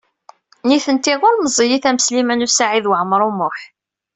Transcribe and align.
Nitenti 0.67 1.13
ur 1.27 1.35
meẓẓiyit 1.37 1.85
am 1.89 1.99
Sliman 2.05 2.45
U 2.45 2.49
Saɛid 2.49 2.85
Waɛmaṛ 2.89 3.21
U 3.29 3.31
Muḥ. 3.37 3.57